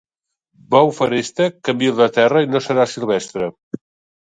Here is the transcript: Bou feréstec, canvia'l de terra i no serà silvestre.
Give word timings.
Bou 0.73 0.89
feréstec, 0.99 1.59
canvia'l 1.69 2.01
de 2.01 2.09
terra 2.17 2.43
i 2.47 2.51
no 2.55 2.65
serà 2.69 2.91
silvestre. 2.97 3.55